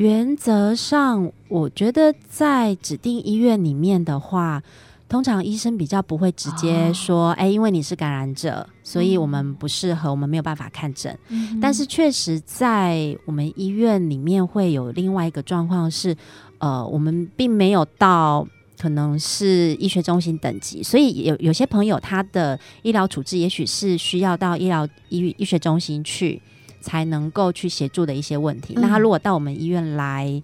[0.00, 4.62] 原则上，我觉得在指定医院里面的话，
[5.10, 11.14] 通常医生比较不会直接说：“哎、哦，因为你是感染者，所以我们不适合，我们没有办法看诊。
[11.28, 16.16] 嗯”但是确实在我们医院里面会有另外一个状况是，
[16.56, 26.40] 呃，我们并没有到可能是医学中心等级，所以有有些朋友他的医疗处置也许是需要到医疗医医学中心去。
[26.80, 28.74] 才能够去协助的一些问题。
[28.76, 30.42] 嗯、那他如果到我们医院来，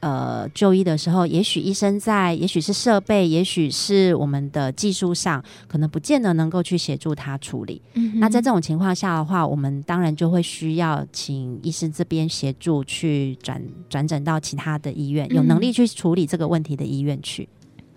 [0.00, 7.80] 呃就医的时候，也许医生在，也许是设备，也许是我们的技术上，可能不见得能够去协助他处理。
[7.94, 17.48] 嗯，那在这种情况下的话，我们当然就会需要请医生这边协助去转转诊到其他的医院，有能力去处理这个问题的医院去。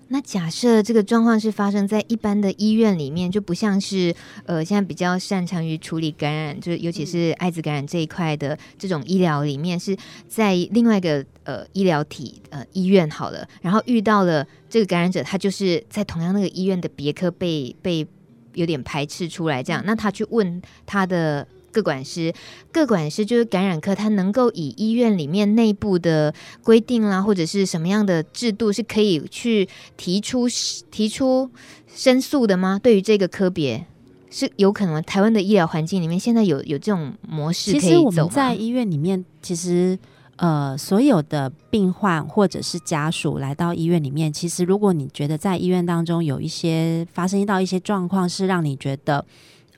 [0.10, 4.14] 那假设这个状况是发生在一般的医院里面，就不像是
[4.46, 18.06] 呃现在比较擅长于处理感染，就是尤其是艾滋感染这一块的这种医疗里面，是在另外一个呃医疗体呃医院好了，然后遇到了这个感染者，他就是在同样那个医院的别科被被
[18.54, 21.48] 有点排斥出来，这样，那他去问他的。
[21.76, 22.34] 个管师，
[22.72, 26.34] 各管师就是感染科，他能够以医院里面内部的
[26.64, 30.48] 规定啦，或者是什么样的制度，是可以去提出
[30.90, 31.52] 提出
[31.94, 32.80] 申诉的吗？
[32.82, 33.86] 对于这个科别，
[34.30, 37.88] 是有可能台湾的医疗环境里面现在有有这种模式可以走？
[37.88, 40.00] 其实我们在医院里面，其实
[40.38, 49.26] 呃，所有的病患或者是家属来到医院里面，其实如果你觉得在医院当中有一些发生到一些状况，是让你觉得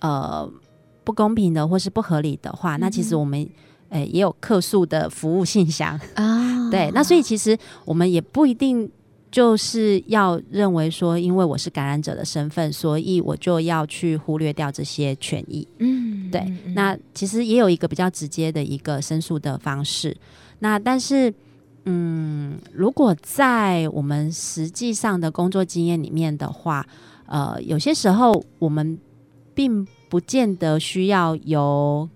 [0.02, 0.48] 呃。
[1.08, 3.40] 不公平的或是不合理的话，嗯、那其实我们
[3.92, 6.68] 诶、欸、也有客诉的服务信箱 啊。
[6.70, 8.92] 对，那所以其实我们也不一定
[9.32, 15.66] 就是要认为说，因为我是感染者的身份，所以我就要去忽略掉这些权益。
[15.80, 16.46] 嗯，对。
[16.76, 20.14] 那其实也有一个比较直接的一个申诉的方式。
[20.60, 21.34] 那但是，
[21.86, 26.86] 嗯，如果在我们实际上的工作经验里面的话，
[27.28, 29.00] 呃，有些时候我们
[29.56, 29.88] 并。
[30.10, 32.08] 不见得需要由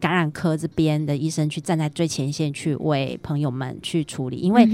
[0.00, 4.68] 感染科这边的医生去站在最前线去为朋友们去处理，因为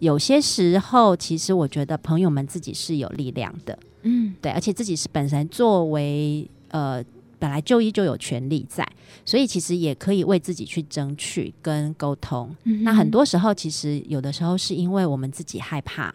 [0.00, 7.02] 有些时候，其实我觉得朋友们自己是有力量的，嗯，对，而且自己是本身作为呃
[7.38, 8.86] 本来就医就有权利在，
[9.24, 12.54] 所以其实也可以为自己去争取跟沟通。
[12.64, 16.14] 嗯、那很多时候，其实有的时候是因为我们自己害怕，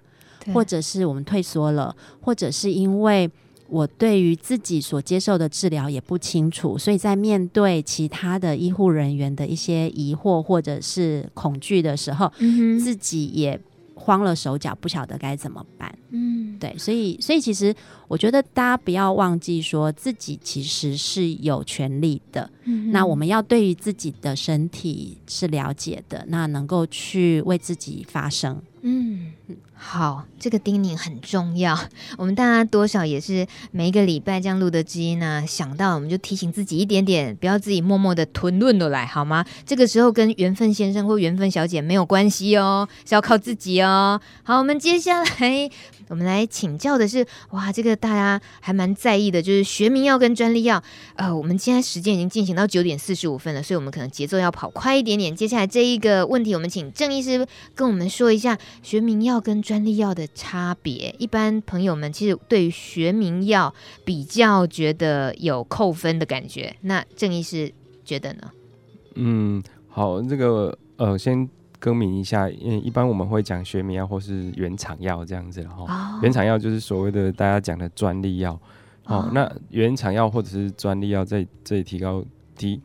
[0.54, 3.28] 或者是我们退缩了，或者是因为。
[3.72, 13.58] 我对于自己所接受的治疗也不清楚，所以在面对其他的医护人员的一些疑惑或者是恐惧的时候，嗯，自己也
[13.96, 15.98] 慌了手脚，不晓得该怎么办。
[16.10, 17.74] 嗯，对，所以，所以其实
[18.10, 22.50] 我觉得大家不要忘记，说自己其实是有权利的。
[22.66, 28.62] 嗯，那我们要对于自己的身体是了解的，那能够去为自己发声。
[28.82, 29.32] 嗯。
[29.74, 31.78] 好，这个叮咛很重要。
[32.18, 39.44] 我们大家多少也是每一个礼拜这样录的基因呢，想到我们就提醒自己一点点，不要自己默默的吞论了来，好吗？
[39.66, 44.22] 这个时候跟缘分先生或缘分小姐没有关系哦，是要靠自己哦。
[44.44, 45.70] 好，我们接下来。
[46.12, 50.84] 我们来请教的是，哇，这个大家还蛮在意的，就是学名药跟专利药。
[51.16, 55.34] 呃，我们现在时间已经进行到九点四十五分了，所以我们可能节奏要跑快一点点。
[55.34, 61.16] 接下来这一个问题，我们请郑医师跟我们说一下学名药跟专利药的差别。
[61.18, 67.72] 一般朋友们其实对于学名药比较觉得有扣分的感觉，那郑医师
[68.04, 68.52] 觉得呢？
[69.16, 71.50] 嗯，好，这个呃，先。
[71.82, 75.88] 更名一下，因为一般我们会讲学名药或是原厂药这样子，然后
[76.22, 78.58] 原厂药就是所谓的大家讲的专利药。
[79.06, 82.24] 哦，那原厂药或者是专利药在这里提高
[82.56, 82.80] 提，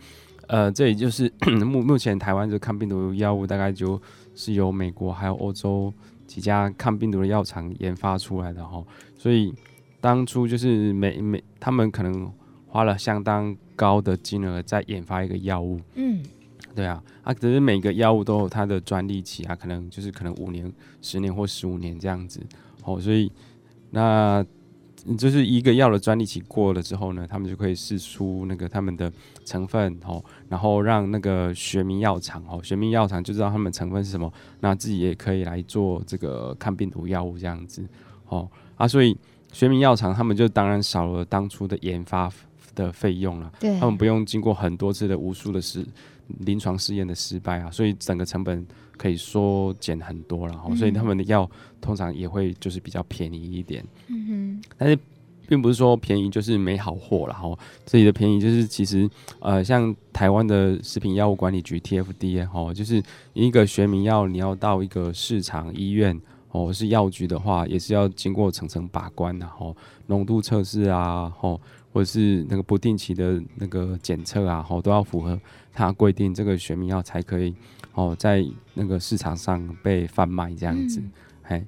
[0.47, 1.31] 呃，这里就是
[1.65, 4.01] 目目前台湾的抗病毒药物大概就
[4.35, 5.93] 是由美国还有欧洲
[6.27, 8.83] 几家抗病毒的药厂研发出来的哈，
[9.19, 9.55] 所以
[10.01, 12.33] 当初就是每每他们可能
[12.67, 16.23] 花了相当高的金额在研发一个药物，嗯。
[16.75, 22.41] 对啊，啊，只是每个药物都有它的专利期啊，可能就是可能五年、十年或十五年这样子，
[22.85, 23.33] 哦，所以
[23.91, 24.45] 那
[25.17, 29.11] 就是一个药的专利期过了之后呢，他们就可以试出那个他们的
[29.45, 37.83] 成分，哦，然后让那个学名药厂，哦，学名药厂就知道他们成分是什么，那自己也可以来做这个抗病毒药物这样子，
[38.27, 39.17] 哦，啊，所以
[39.51, 42.31] 学名药厂他们就当然少了当初的研发
[42.75, 45.87] 的费用了，对，他们不用经过很多次的无数的试。
[46.41, 51.49] 临床试验的失败啊，所以整个成本可以缩减很多，然后所以他们的药
[51.81, 53.85] 通常也会就是比较便宜一点。
[54.09, 54.99] 嗯哼，但是
[55.47, 57.57] 并不是说便宜就是没好货了哈。
[57.85, 59.09] 这里的便宜就是其实
[59.41, 69.77] 呃，像台湾的食品药物管理局 TFDA 哈，就是一个学名药你要到一个市场医院哦，是药局的话，也是要经过层层把关，然后
[70.07, 71.61] 浓度测试啊，吼。
[71.97, 75.41] 或者是那个不定期的那个检测啊，吼都要符合
[75.73, 77.55] 它规定，这个学名药才可以
[77.95, 78.45] 哦，在
[78.75, 81.03] 那个市场上被贩卖这样子，
[81.43, 81.67] 嘿、嗯。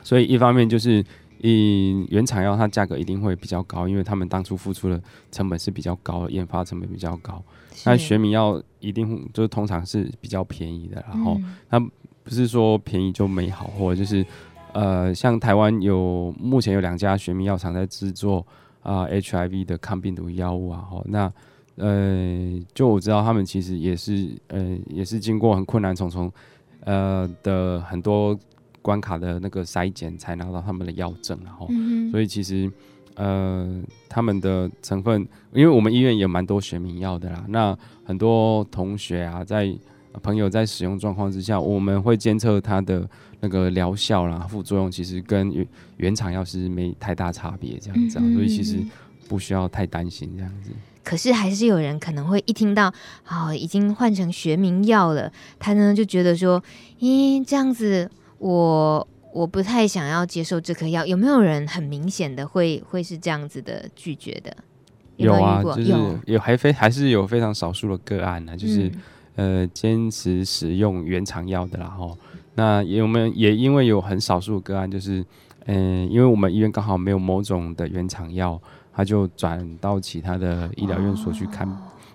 [0.00, 1.04] 所以一方面就是，
[1.38, 5.02] 以原厂药它价格一定会比较高，因为他们当初付出的
[5.32, 7.42] 成本是比较高的，研发成本比较高。
[7.84, 11.36] 那学名药一定就是通常是比较便宜的，然后
[11.68, 11.80] 它
[12.22, 14.24] 不是说便宜就没好，或者就是
[14.72, 18.46] 呃，像台湾有目前有两家学名药厂在制作
[18.88, 21.32] 啊、呃、HIV 的抗病毒药物啊，哈，那
[21.76, 26.32] 呃，就我知道他们其实也是呃，也是经过很困难重重
[26.84, 28.38] 呃的很多
[28.80, 32.70] 关卡的那个筛检才拿到他们的药证，然后，嗯、所以其实。
[33.20, 37.44] 呃，他们的成分，因为我们医院也蛮多学名药的啦。
[37.48, 39.76] 那很多同学啊，在
[40.22, 43.08] 朋友在使用状况之下，我们会监测它的
[43.40, 48.78] 那个疗效啦、副作用，其实跟原原厂药是没太大差别，这样子、啊嗯，所以其实
[49.28, 50.70] 不需要太担心这样子。
[51.04, 52.92] 可是还是有人可能会一听到，
[53.28, 56.62] 哦，已经换成学名药了，他呢就觉得说，
[57.00, 59.06] 咦，这样子我。
[59.30, 64.56] 我不太想要接受这颗药，有没有人很明显的会会是这样子的拒绝的？
[65.16, 68.92] 有，有啊，就是有还非还是有非常少数的个案呢、啊，就是、嗯、
[69.38, 72.10] 呃坚持使用原厂药的啦哈。
[72.56, 75.24] 那也我们也因为有很少数个案，就是
[75.66, 78.60] 嗯、呃，因为我们医院刚好没有某种的原厂药，
[78.92, 81.68] 他就转到其他的医疗院所去看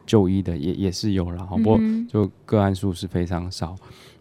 [0.05, 1.55] 就医的，也也是有了哈。
[1.55, 3.73] 不过就个案数是非常少。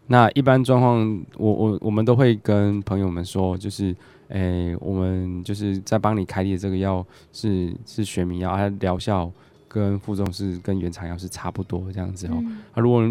[0.07, 3.95] 那一般状况，我我我们都会跟朋友们说，就是，
[4.29, 9.31] 诶、欸，我们就是在帮你开立的这个药是是学名药，它疗效
[9.73, 12.33] 跟副作用是跟原厂药是差不多这样子哦。
[12.35, 13.03] 那、嗯啊、如果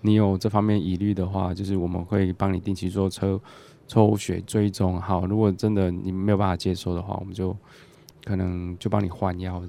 [0.00, 3.40] 你有这方面疑虑的话，就是我们会帮你定期做抽
[3.86, 5.00] 抽血追踪。
[5.00, 7.56] 好，如果真的你没有办法接受的话，我们就
[8.24, 9.62] 可能就帮你换药，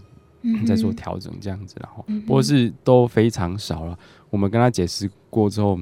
[0.65, 1.75] 再做调整这样子。
[1.81, 3.99] 然后，不过是都非常少了。
[4.29, 5.79] 我们跟他解释过之后。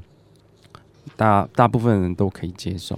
[1.16, 2.98] 大大部分人都可以接受，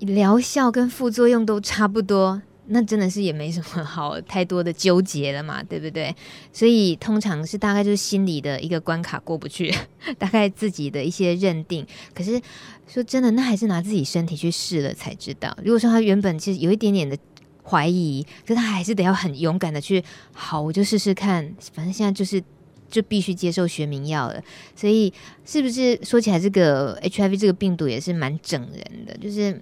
[0.00, 6.14] 疗效跟副作用都差不多，那真的是也没什么好太多的纠结了嘛，对不对？
[6.52, 9.74] 所以通常是 大概就是心里的一个关卡过不去，
[10.18, 11.86] 大概自己的一些认定。
[12.14, 12.40] 可是
[12.86, 15.56] 说真的，那还是拿自己身体去试了才知道。
[15.64, 17.16] 如果说他原本其实有一点点的
[17.62, 20.02] 怀疑，可他还是得要很勇敢的去，
[20.32, 21.54] 好，我就试试看。
[21.72, 22.42] 反正现在就是。
[22.88, 24.40] 就必须接受学名药了，
[24.76, 25.12] 所以
[25.44, 29.16] 是不是说起来，这个 HIV 这个病毒也是蛮整人的？
[29.16, 29.60] 就是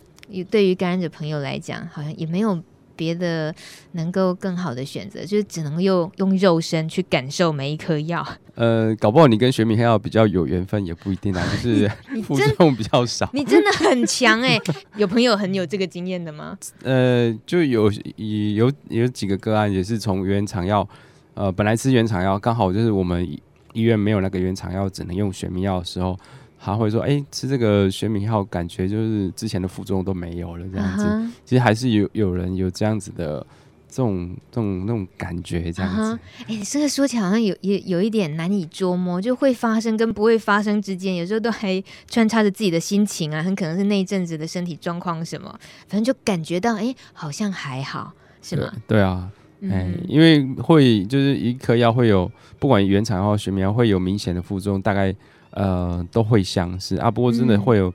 [0.50, 2.62] 对于感染者朋友来讲，好像也没有
[2.96, 3.54] 别的
[3.92, 8.26] 能够更好的选择，就是只能用用肉身去感受每一颗药。
[8.54, 11.90] 呃，搞不好你跟玄米黑药比较有缘分，也不一定啊， 就是
[12.22, 13.28] 副作用比较少。
[13.34, 14.62] 你真的很强哎、欸！
[14.96, 16.56] 有朋友很有这个经验的吗？
[16.82, 20.88] 呃，就有有有几个个案也是从原厂药。
[21.34, 23.28] 呃，本来吃原厂药，刚好就是我们
[23.72, 26.16] 医院没有那个原厂药，只能用玄米药的时候，
[26.64, 31.30] 他会说：“哎、欸，吃这个学名药，感觉就是之前的副作用都没有了。”这样子，uh -huh.
[31.44, 33.46] 其实还是有有人有这样子的
[33.86, 36.18] 这种这种那种感觉，这样子。
[36.46, 36.58] 哎、uh -huh.
[36.58, 45.54] 欸，这个说起来好像有也有一点难以捉摸，就会发生跟不会发生之间，有时候都还穿插着自己的心情啊，很可能是那一阵子的身体状况什么，
[45.86, 48.72] 反正就感觉到哎、欸，好像还好，是吗？
[48.86, 49.30] 对，对啊。
[49.62, 55.14] 哎、嗯，因为会就是一颗药会有，不管原厂药、学名药会有明显的副作用，大概
[55.54, 57.10] 呃都会相似啊。
[57.10, 57.92] 不过真的会有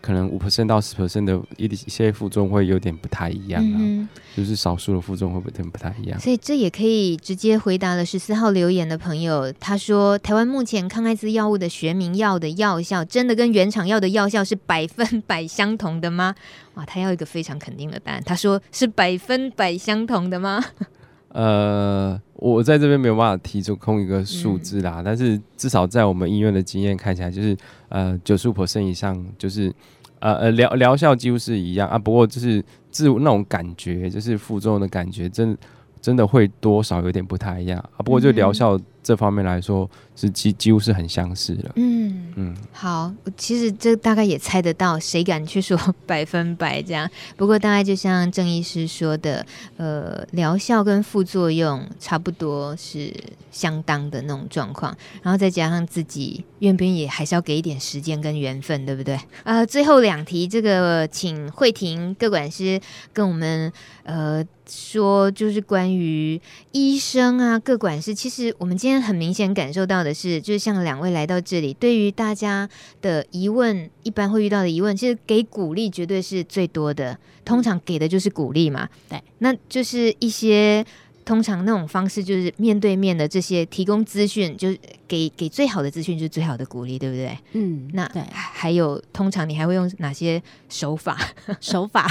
[0.00, 6.18] 可能五 percent 到十 percent 的一一些副作用会有点不太一样啊，嗯、就是少数的副作用会不会不太一样。
[6.18, 16.34] 所以这也可以直接回答了十四号留言的朋友，他说台湾目前抗艾滋药物的学名药的药效，真的跟原厂药的药效是百分百相同的吗？
[16.74, 20.64] 哇，他要一个非常肯定的答案，他说是百分百相同的吗？
[21.32, 27.56] 呃，我在这边没有办法提出空一个数字啦，嗯，但是至少在我们医院的经验看起来，就是
[27.88, 29.72] 呃九十五 percent 以上，就是
[30.20, 31.98] 呃呃疗疗效几乎是一样啊。
[31.98, 35.56] 不过就是自那种感觉，就是副作用的感觉，真
[36.00, 37.98] 真的会多少有点不太一样啊。
[37.98, 38.78] 不过就疗效。
[39.02, 41.72] 嗯这方面来说是几几乎是很相似的。
[41.74, 45.76] 嗯嗯，好，其实这大概也猜得到，谁敢去说
[46.06, 47.10] 百分百这样？
[47.36, 49.44] 不过大概就像郑医师说的，
[49.76, 53.12] 呃，疗效跟副作用差不多是
[53.50, 59.18] 相当的那种状况，然后再加上自己愿不愿意，还是要给一点时间跟缘分，对不对？
[59.42, 62.80] 呃，最后两题，这个请慧婷各管师
[63.12, 63.72] 跟我们
[64.04, 66.40] 呃说，就是关于
[66.70, 68.91] 医生啊，各管师，其实我们今天。
[69.00, 72.68] 很明显感受到的是，就是像两位来到这里，对于大家
[73.00, 77.16] 的疑问，一般会遇到的疑问，其实给鼓励绝对是最多的。
[77.44, 80.84] 通常给的就是鼓励嘛，对，那就是一些
[81.24, 84.78] 通常那种方式，就是面对面的这些提供资讯，就是
[85.08, 87.36] 给给最好的资讯，就是最好的鼓励，对不对？
[87.54, 91.18] 嗯，那对，还有通常你还会用哪些手法？
[91.60, 92.08] 手法？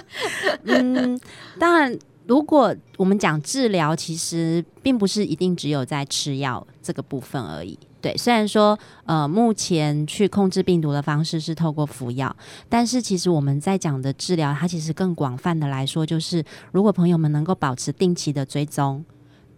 [0.64, 1.18] 嗯，
[1.58, 1.98] 当然。
[2.28, 7.76] 如果我们讲治疗，其实并不是一定只有在吃药这个部分而已。
[8.02, 12.36] 对，虽然说呃，目前去控制病毒的方式是透过服药，
[12.68, 19.02] 但是其实我们在讲的治疗，它其实更广泛的来说，就是如果朋友们能够保持定期的追踪。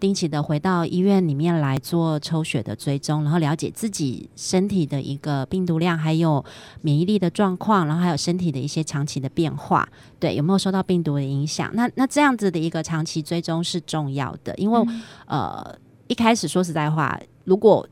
[0.01, 6.45] 定期的回到医院里面来做抽血的追踪，然后了解自己身体的一个病毒量，还有
[6.81, 9.87] 免疫力的状况，然后还有身体的一些长期的变化，
[10.19, 11.71] 对，有没有受到病毒的影响？
[11.75, 15.77] 那那这样子的一个长期追踪是重要的，因为、嗯、呃
[16.09, 17.87] 一开始说实在话，如果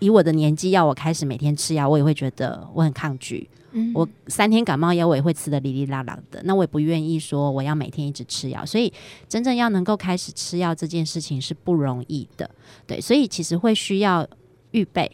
[0.00, 3.48] 以我的年纪要我开始每天吃药，我也会觉得我很抗拒。
[3.92, 8.92] 我三天感冒药我也会吃得哩哩啦啦的，那我也不愿意说我要每天一直吃药，所以
[9.28, 12.48] 真正要能够开始吃药这件事情是不容易的，
[12.86, 14.26] 对，所以其实会需要
[14.70, 15.10] 预备，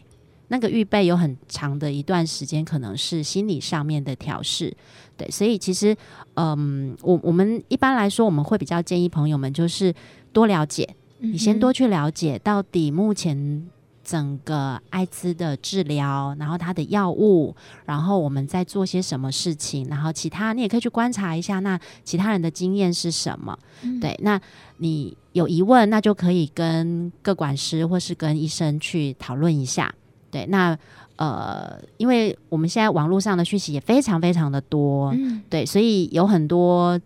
[0.49, 4.71] 那个预备有很长的一段时间，可能是心理上面的调试，
[5.17, 5.95] 对，所以其实，
[6.35, 9.93] 嗯，我我们一般来说我们会比较建议朋友们就是
[10.31, 10.87] 多了解，
[11.19, 13.67] 你先多去了解到底目前。
[14.03, 23.57] 整个艾滋的治疗，然后它的药物，然后我们在做些什么事情，然后其他你也可以去观察一下，那其他人的经验是什么？
[23.83, 24.41] 嗯、对，那
[24.77, 29.93] 你有疑问，那就可以跟各管师或是跟医生去讨论一下。
[30.31, 30.77] 对，那
[31.17, 36.99] 呃，因为我们现在网络上的讯息也非常非常的多，嗯、对，所以有很多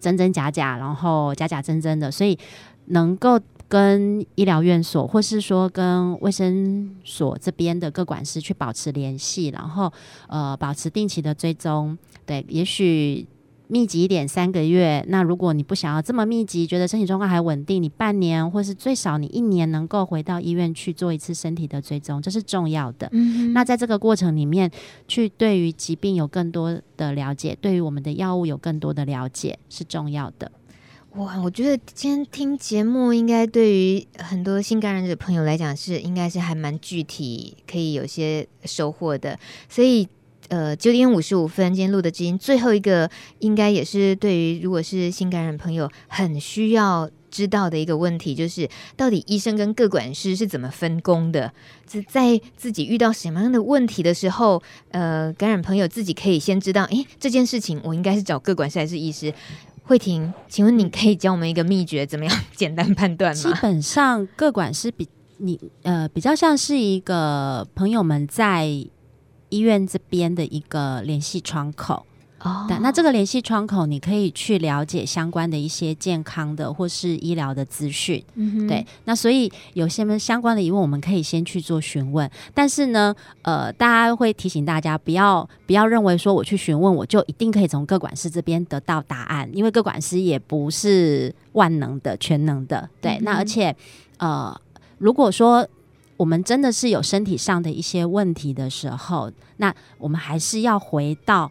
[0.00, 2.38] 真真假假，然后假假真真的，所以
[2.86, 3.38] 能够。
[3.68, 9.92] 跟医疗院所，或是说跟卫生所这边的各管师去保持联系，然后
[10.26, 11.96] 呃保持定期的追踪。
[12.24, 13.26] 对，也许
[13.66, 15.04] 密集一点三个月。
[15.08, 23.10] 那如果你不想要这么密集，觉得身体状况还稳定，你半年或是最少你一年能够回到医院去做一次身体的追踪，这是重要的。
[23.52, 24.70] 那在这个过程里面，
[25.06, 30.50] 去对于疾病有更多的了解，对于我们的药物有更多的了解是重要的。
[31.18, 39.36] 哇，我觉得今天听节目应该对于很多新感染者朋友来讲是应该是还蛮具体，可以有些收获的。
[39.68, 40.06] 所以，
[40.46, 43.10] 呃，九点五十五分今天录的知音最后一个，
[43.40, 51.52] 应该也是对于如果是新感染朋友很需要知道的一个问题，就是到底医生跟各管师是怎么分工的？
[51.90, 54.62] 是在自己遇到什么样的问题的时候，
[54.92, 59.34] 呃，感染朋友自己可以先知道，诶，这件事情我应该是找各管师还是医师？
[59.88, 63.42] 慧婷，请问你可以教我们一个秘诀，怎么样 简单判断吗？
[63.42, 65.08] 基本上，各管是比
[65.38, 68.66] 你呃比较像是一个朋友们在
[69.48, 72.04] 医院这边的一个联系窗口。
[72.40, 78.22] 哦，对，那这个联系窗口，你可以去了解相关的一些健康的或是医疗的资讯。
[78.68, 82.30] 对，那所以有些相关的疑问，我们可以先去做询问。
[82.54, 83.12] 但是呢，
[83.42, 92.88] 呃，大家会提醒大家，不要不要认为说我去询问，我就一定可以从各管师这边得到答案，因为各管师也不是万能的、全能的。
[93.00, 93.74] 对，嗯，那而且
[94.18, 94.56] 呃，
[94.98, 95.66] 如果说
[96.16, 101.50] 我们真的是有身体上的一些问题的时候，那我们还是要回到。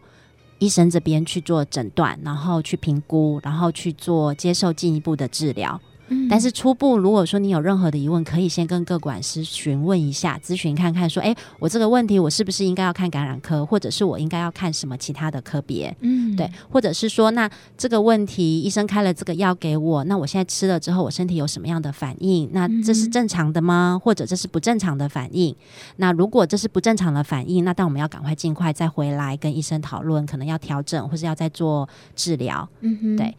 [0.58, 5.80] 医生这边去做诊断，然后去评估，然后去做接受进一步的治疗。
[6.08, 15.94] 嗯，但是初步，如果说你有任何的疑问，可以先跟各管师询问一下，咨询看看，说，哎，我这个问题，我是不是应该要看感染科，或者是我应该要看什么其他的科别？
[16.00, 22.48] 嗯，对，或者是说，那这个问题，医生开了这个药给我，那我现在吃了之后，我身体有什么样的反应？
[22.52, 24.00] 那这是正常的吗？
[24.02, 25.54] 或者这是不正常的反应？
[25.96, 32.68] 那如果这是不正常的反应，那但我们要赶快尽快再回来跟医生讨论，可能要调整，或是要再做治疗。
[32.80, 33.34] 嗯哼，对。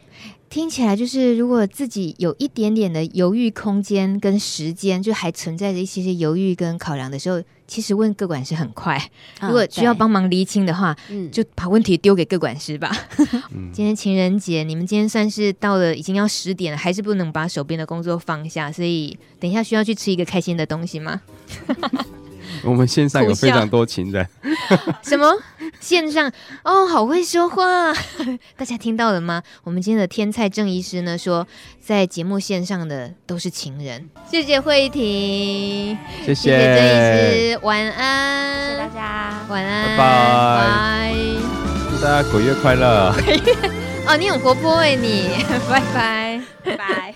[0.49, 8.99] 听起来就是，如果自己有一点点的犹豫空间跟时间，就还存在着一些些犹豫跟考量的时候，其实问各管师很快。
[9.41, 12.91] 如果需要帮忙厘清的话，嗯，就把问题丢给各管师吧。
[13.53, 18.71] 嗯、今天情人节，你们今天算是到了，已经要十点了，还是不能把手边的工作放下？
[18.71, 21.21] 所以等一下需要去吃一个开心的东西吗？
[22.63, 24.27] 我们线上有非常多情人，
[25.03, 25.25] 什么？
[25.79, 26.31] 线上？
[26.63, 27.93] 哦，好会说话，
[28.57, 29.41] 大家听到了吗？
[29.63, 31.47] 我们今天的天菜郑医师呢说，
[31.79, 34.09] 在节目线上的都是情人。
[34.29, 41.13] 谢谢慧婷，谢谢，谢谢郑医师，晚安，谢谢大家，晚安，拜拜，
[41.89, 43.13] 祝大家鬼月快乐，
[44.07, 45.29] 哦，你很活泼哎，你，
[45.69, 46.41] 拜拜，
[46.77, 47.15] 拜